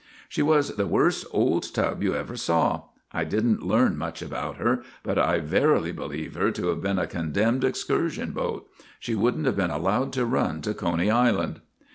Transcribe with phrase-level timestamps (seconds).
[0.29, 2.85] "She was the worst old tub you ever saw.
[3.11, 6.97] I did n't learn much about her, but I verily believe her to have been
[6.97, 8.67] a condemned excursion boat.
[8.99, 11.61] She would n't have been allowed to run to Coney Island.